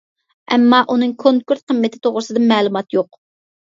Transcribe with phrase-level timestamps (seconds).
[0.55, 3.19] ئەمما ئۇنىڭ كونكرېتنى قىممىتى توغرىسىدا مەلۇمات يوق.